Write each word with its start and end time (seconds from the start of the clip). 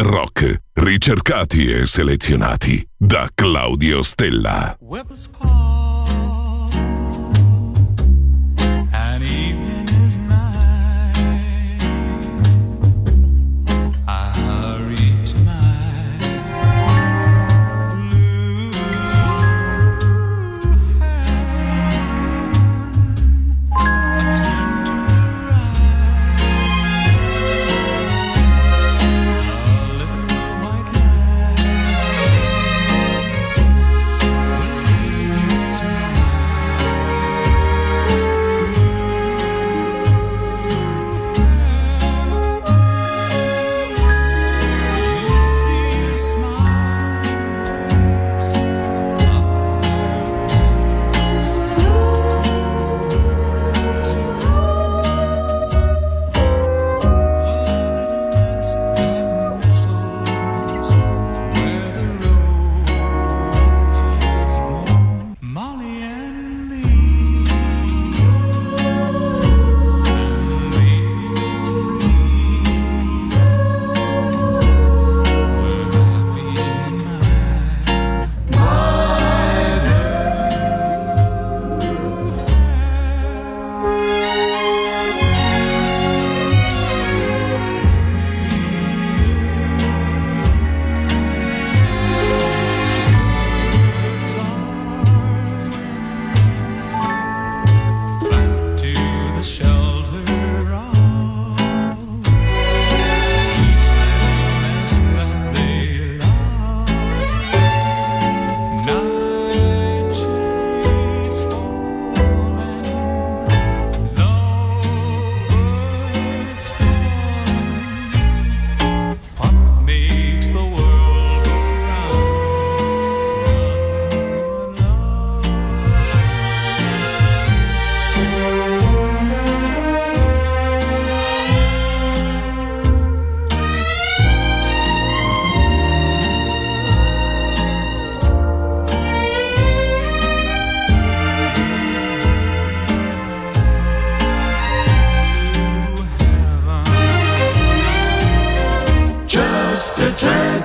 rock, 0.00 0.62
ricercati 0.74 1.70
e 1.70 1.86
selezionati 1.86 2.86
da 2.96 3.28
Claudio 3.34 4.02
Stella. 4.02 4.76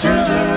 to 0.08 0.24
the 0.24 0.57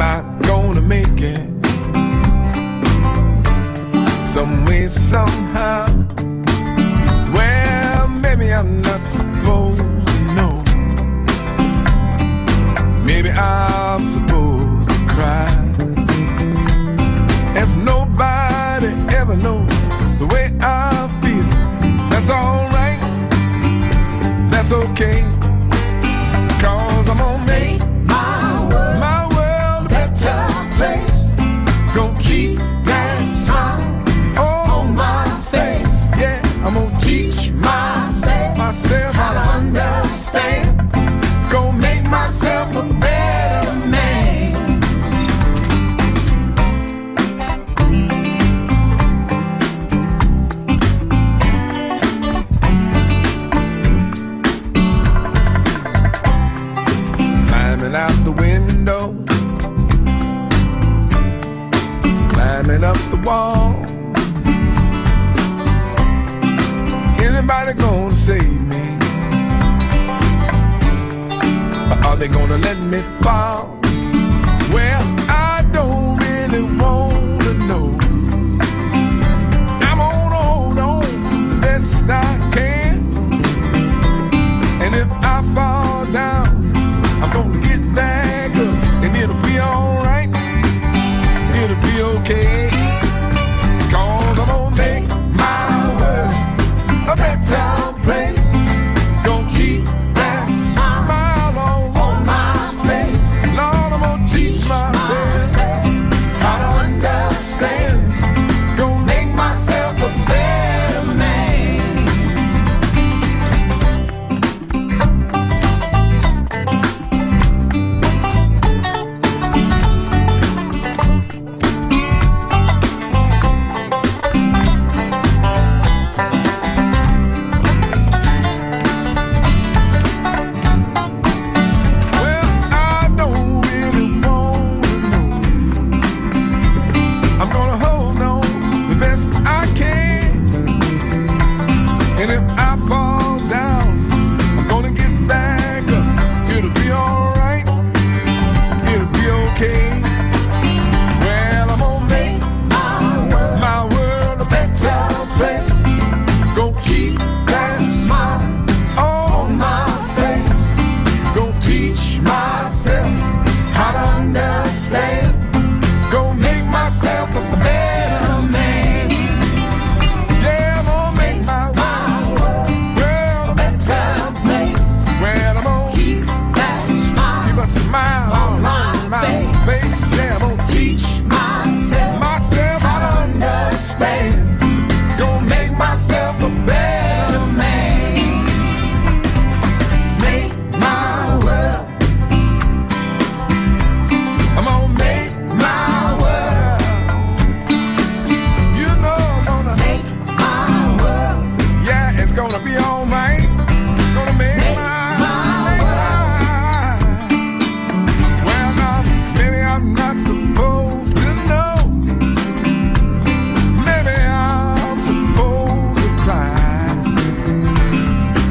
am 0.00 0.02
I 0.02 0.46
gonna 0.46 0.80
make 0.80 1.20
it? 1.20 1.44
Some 4.24 4.64
way, 4.64 4.88
somehow. 4.88 5.86
Well, 7.34 8.08
maybe 8.08 8.52
I'm 8.52 8.80
not 8.80 9.06
supposed 9.06 9.80
to 9.80 10.20
know. 10.36 10.62
Maybe 13.04 13.30
I'm 13.30 14.04
supposed 14.06 14.88
to 14.88 15.06
cry. 15.08 15.48
If 17.56 17.74
nobody 17.76 18.92
ever 19.16 19.36
knows 19.36 19.68
the 20.20 20.28
way 20.32 20.52
I 20.60 21.08
feel, 21.20 21.48
that's 22.10 22.30
alright. 22.30 23.00
That's 24.52 24.72
okay. 24.72 25.37
they 72.18 72.26
gonna 72.28 72.58
let 72.58 72.78
me 72.78 73.00
fall. 73.22 73.57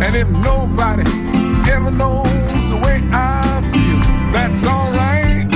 And 0.08 0.16
if 0.16 0.30
nobody 0.30 1.04
ever 1.70 1.92
knows 1.92 2.70
the 2.70 2.78
way 2.82 3.02
I 3.12 3.60
feel, 3.74 4.00
that's 4.32 4.66
alright. 4.66 5.52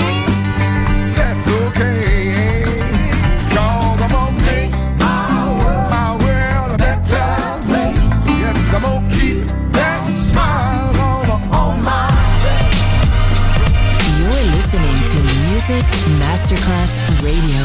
That's 1.15 1.48
okay. 1.48 2.60
You're 14.17 14.46
listening 14.51 14.98
to 15.08 15.17
Music 15.48 15.86
Masterclass 16.20 17.00
Radio. 17.24 17.62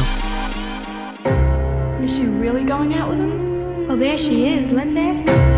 Is 2.01 2.15
she 2.15 2.23
really 2.23 2.63
going 2.63 2.93
out 2.93 3.09
with 3.09 3.19
him? 3.19 3.87
Well, 3.89 3.97
there 3.97 4.17
she 4.17 4.47
is. 4.47 4.71
Let's 4.71 4.95
ask 4.95 5.25
her. 5.25 5.56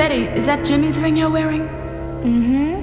Betty, 0.00 0.24
is 0.40 0.46
that 0.46 0.64
Jimmy's 0.64 0.98
ring 0.98 1.14
you're 1.18 1.28
wearing? 1.28 1.68
Mm-hmm. 2.24 2.80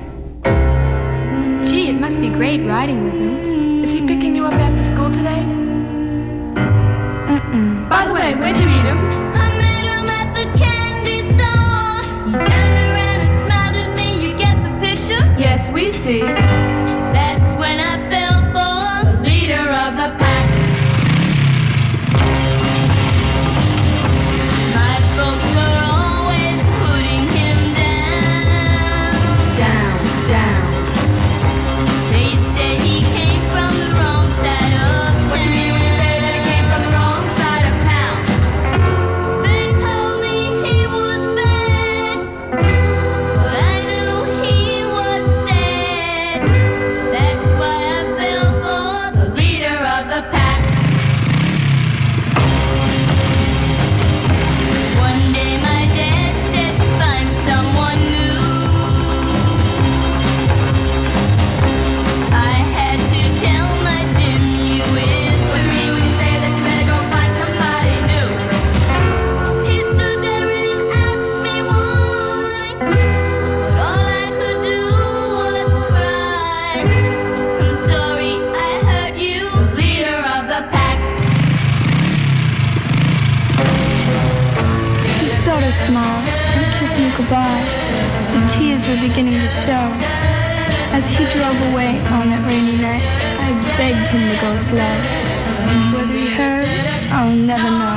Gee, 1.63 1.89
it 1.89 1.99
must 1.99 2.19
be 2.21 2.29
great 2.29 2.61
riding 2.61 3.05
with 3.05 3.13
him. 3.15 3.83
Is 3.83 3.91
he 3.91 4.05
picking 4.05 4.35
you 4.35 4.45
up 4.45 4.53
after 4.53 4.85
school 4.85 5.09
today? 5.09 5.41
Mm-mm. 7.33 7.89
By 7.89 8.05
the 8.05 8.13
way, 8.13 8.35
where'd 8.35 8.59
you 8.59 8.67
meet 8.67 8.85
him? 8.85 8.99
I 9.33 9.49
met 9.57 9.85
him 9.93 10.07
at 10.07 10.31
the 10.37 10.45
candy 10.59 11.23
store. 11.33 12.03
He 12.27 12.33
turned 12.33 12.77
around 12.85 13.21
and 13.25 13.33
smiled 13.41 13.77
at 13.81 13.89
me. 13.97 14.07
You 14.23 14.37
get 14.37 14.55
the 14.61 14.69
picture? 14.79 15.23
Yes, 15.39 15.69
we 15.71 15.91
see. 15.91 16.21
smile 85.77 86.21
and 86.57 86.65
kiss 86.75 86.97
me 86.97 87.09
goodbye. 87.15 87.63
The 88.33 88.41
tears 88.49 88.87
were 88.87 88.99
beginning 89.07 89.39
to 89.39 89.47
show. 89.47 89.85
As 90.97 91.05
he 91.11 91.23
drove 91.29 91.59
away 91.69 92.01
on 92.17 92.29
that 92.33 92.43
rainy 92.49 92.77
night, 92.81 93.05
I 93.45 93.49
begged 93.77 94.07
him 94.09 94.23
to 94.31 94.37
go 94.41 94.57
slow. 94.57 94.95
Whether 95.93 96.13
he 96.13 96.33
heard, 96.33 96.67
I'll 97.11 97.35
never 97.35 97.69
know. 97.69 97.96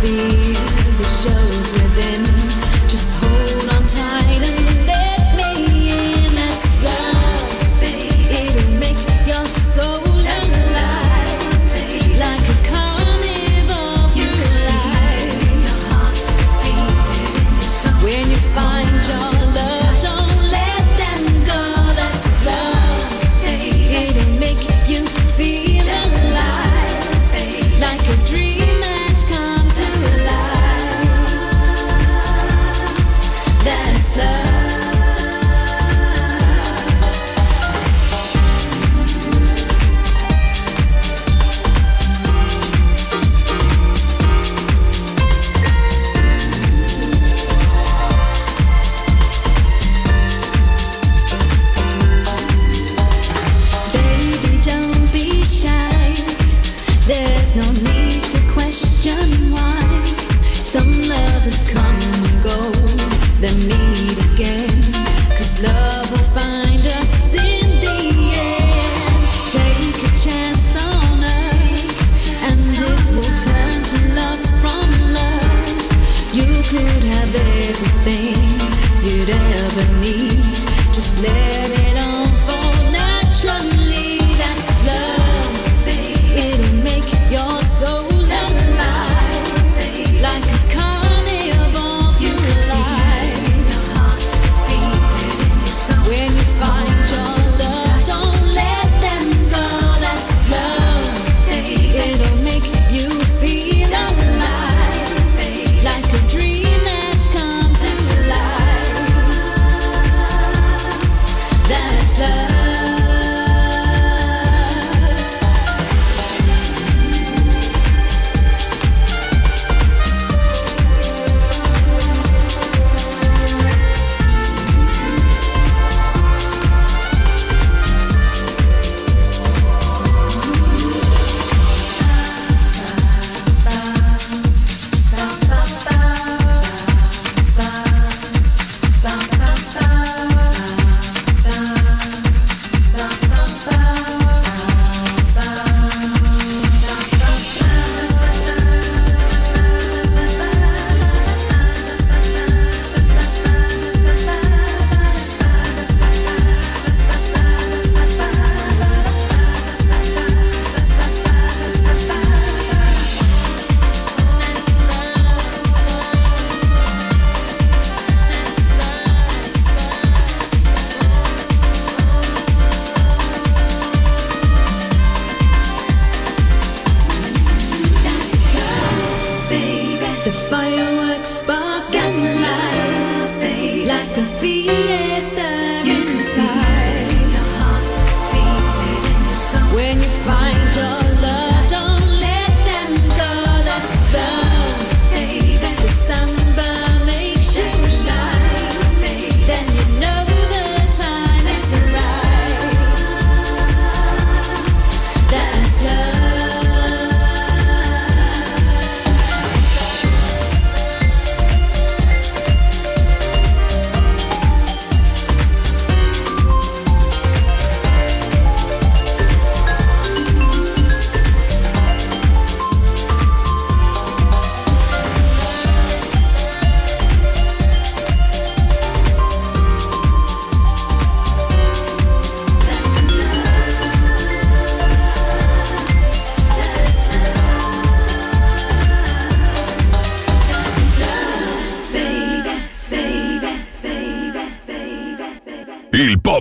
fear 0.00 0.54
that 0.54 1.04
shows 1.22 1.72
within. 1.74 2.49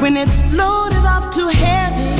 when 0.00 0.16
it's 0.16 0.50
loaded 0.54 1.04
up 1.04 1.30
too 1.32 1.48
heavy. 1.48 2.16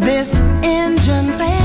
This 0.00 0.38
engine 0.62 1.26
fails. 1.38 1.59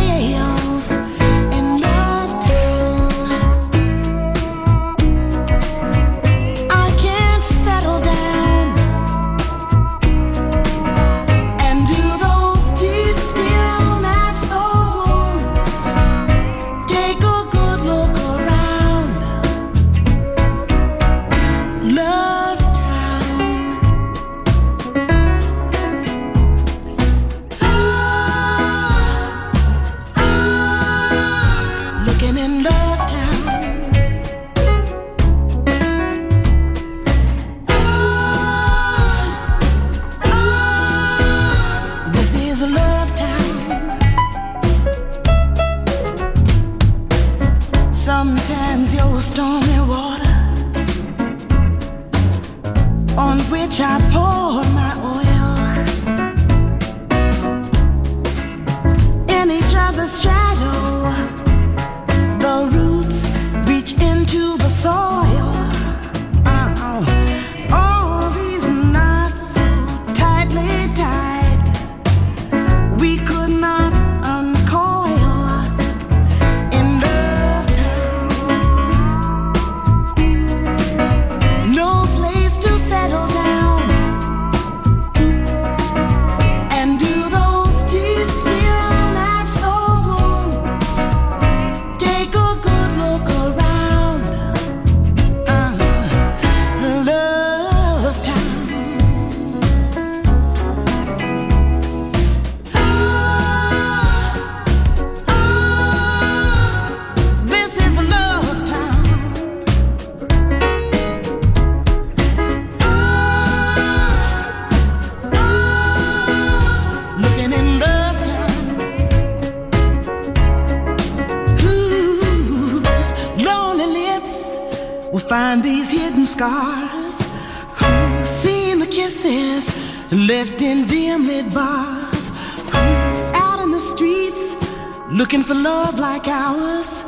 looking 135.16 135.44
for 135.44 135.54
love 135.54 135.98
like 135.98 136.28
ours. 136.28 137.04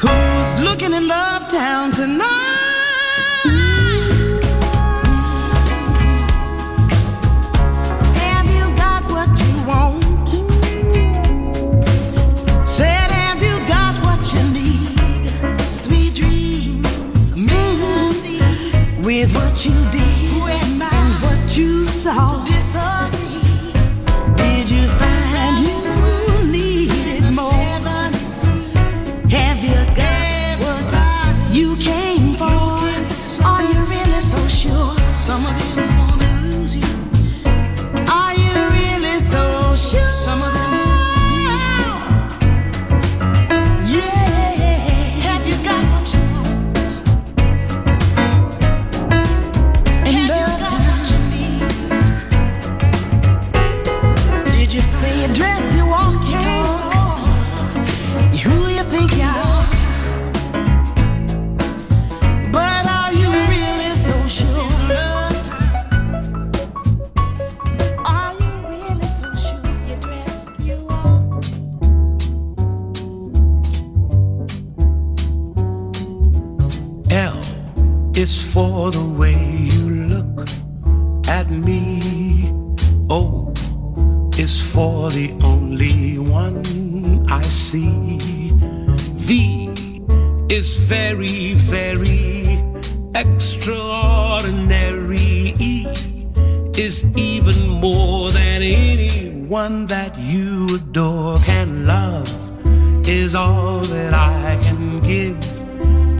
Who's 0.00 0.60
looking 0.62 0.92
in 0.92 1.08
Love 1.08 1.50
Town 1.50 1.90
tonight? 1.90 2.59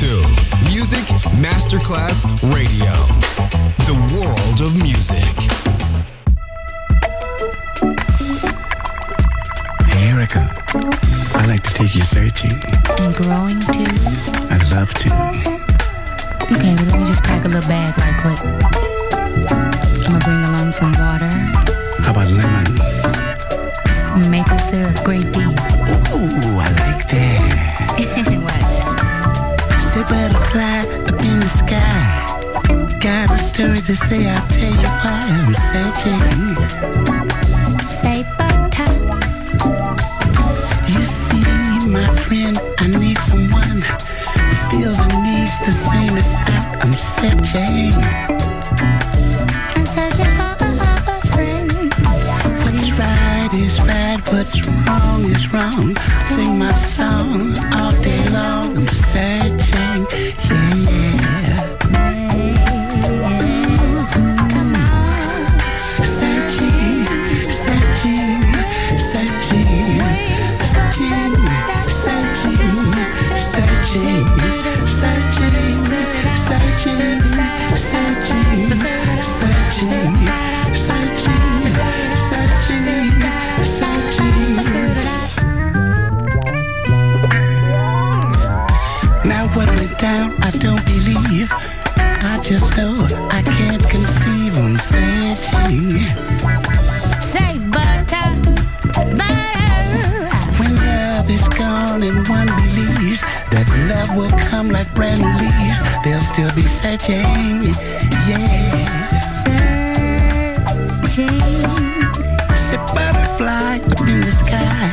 Listening 0.00 0.22
to 0.22 0.70
Music 0.70 1.04
Masterclass 1.40 2.24
Radio, 2.54 2.92
the 3.86 3.94
world 4.14 4.60
of 4.60 4.76
music. 4.82 5.24
Hey, 9.88 10.10
Erica. 10.10 10.40
I'd 11.36 11.48
like 11.48 11.62
to 11.62 11.74
take 11.74 11.94
you 11.94 12.02
searching. 12.02 12.52
And 12.98 13.14
growing 13.14 13.60
too. 13.60 13.86
I'd 14.50 14.66
love 14.72 14.92
to. 14.94 15.08
Okay, 16.52 16.74
well, 16.74 16.86
let 16.86 16.98
me 17.00 17.06
just 17.06 17.22
pack 17.22 17.44
a 17.44 17.48
little 17.48 17.68
bag 17.68 17.96
right 17.98 18.16
quick. 18.22 18.40
I'm 20.04 20.12
gonna 20.12 20.24
bring 20.24 20.42
along 20.44 20.72
some 20.72 20.92
water, 20.92 21.30
How 22.02 22.12
about 22.12 22.28
lemon? 22.30 22.76
some 24.12 24.30
maple 24.30 24.58
syrup, 24.58 24.96
grape 25.04 25.32
tea. 25.32 25.44
Ooh, 26.14 26.58
I 26.58 26.68
like 26.78 27.08
that. 27.08 28.42
what? 28.42 28.65
Say 29.96 30.02
butterfly 30.02 30.80
up 31.08 31.22
in 31.24 31.40
the 31.40 31.48
sky. 31.48 31.96
Got 33.00 33.30
a 33.30 33.38
story 33.38 33.80
to 33.80 33.96
say, 33.96 34.28
I'll 34.28 34.46
tell 34.48 34.76
you 34.82 34.90
why 35.00 35.24
I'm 35.32 35.54
searching. 35.72 36.20
Say 37.88 38.22
butter. 38.36 38.92
You 40.92 41.02
see, 41.02 41.88
my 41.88 42.06
friend, 42.24 42.58
I 42.76 42.88
need 43.00 43.16
someone 43.16 43.80
who 43.80 44.54
feels 44.68 44.98
and 45.00 45.16
needs 45.24 45.56
the 45.64 45.72
same 45.72 46.14
as 46.18 46.34
I. 46.44 46.76
I'm 46.82 46.92
searching. 46.92 47.96
I'm 49.76 49.86
searching 49.86 50.30
for 50.36 50.52
a 50.60 51.20
friend. 51.32 51.72
What's 52.60 52.90
right 53.00 53.50
is 53.54 53.80
right, 53.80 54.20
what's 54.30 54.60
wrong 54.68 55.24
is 55.24 55.50
wrong. 55.54 55.96
Sing 56.28 56.58
my 56.58 56.72
song 56.74 57.56
all 57.72 57.92
day 58.02 58.28
long. 58.28 58.76
I'm 58.76 58.86
searching, 58.86 59.75
and 102.66 103.22
that 103.52 103.66
love 103.88 104.10
will 104.16 104.30
come 104.50 104.68
like 104.68 104.92
brand 104.94 105.20
new 105.20 105.28
leaves, 105.38 105.78
they'll 106.02 106.20
still 106.20 106.52
be 106.54 106.62
searching. 106.62 107.62
Yeah. 108.26 108.38
Searching. 109.44 111.40
Say 112.54 112.78
butterfly 112.94 113.78
up 113.78 114.08
in 114.08 114.20
the 114.20 114.30
sky. 114.30 114.90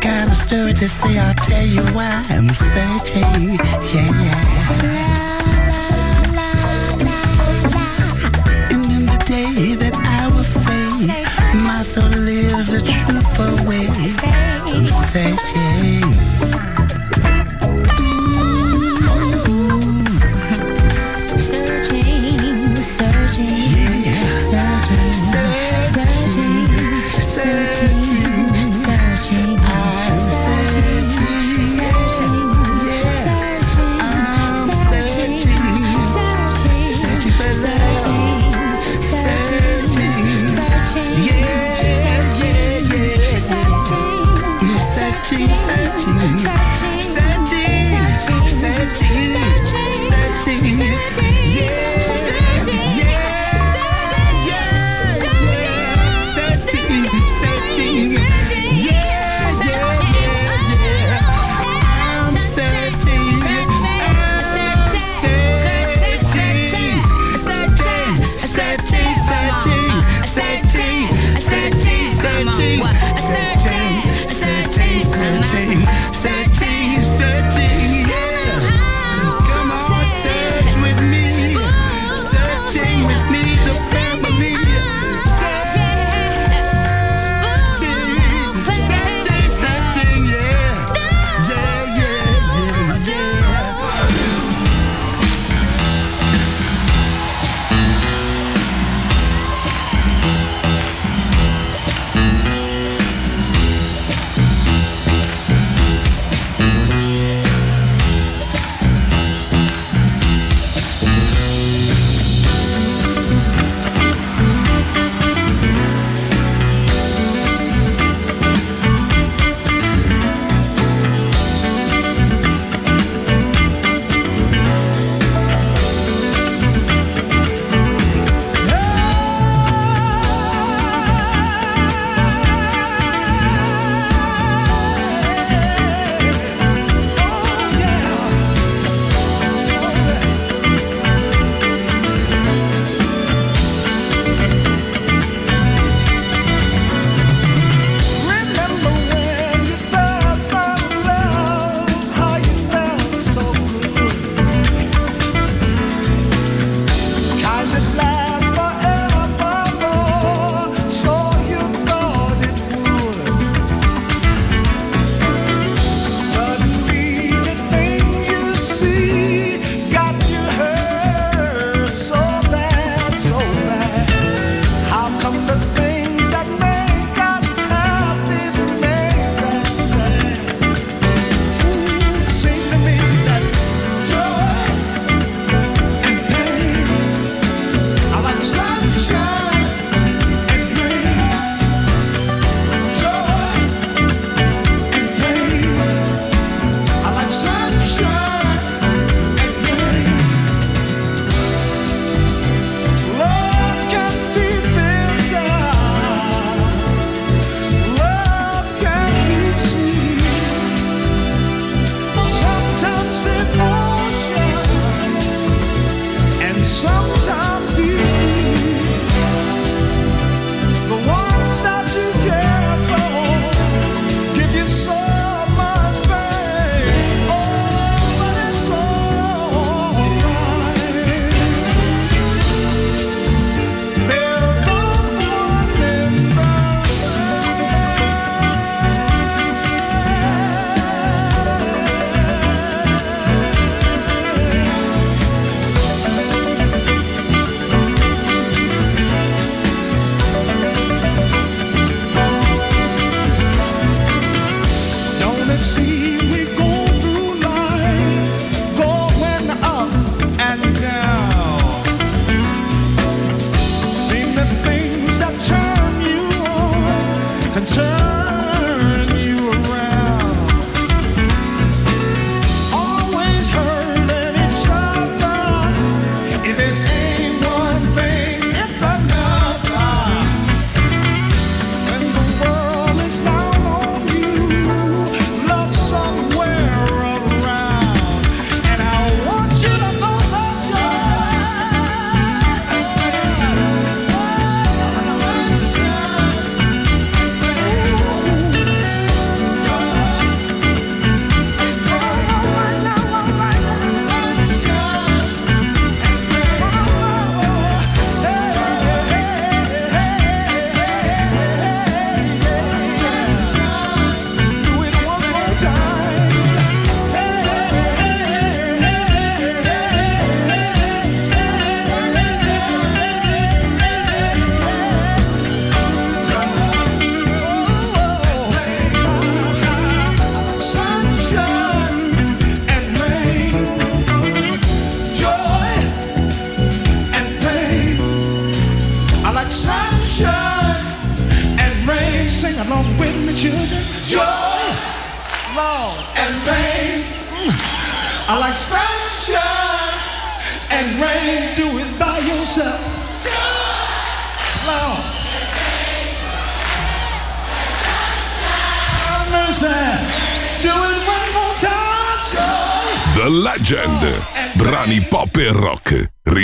Got 0.00 0.28
a 0.28 0.34
story 0.34 0.72
to 0.74 0.88
say, 0.88 1.18
I'll 1.18 1.34
tell 1.34 1.66
you 1.66 1.82
why 1.94 2.24
I'm 2.30 2.48
searching. 2.48 3.58
Yeah, 3.92 4.10
yeah. 4.22 5.30
My 11.52 11.82
soul 11.82 12.04
lives 12.04 12.72
a 12.72 12.80
truthful 12.80 13.66
way. 13.66 13.88
I'm 13.88 14.86
searching. 14.86 15.69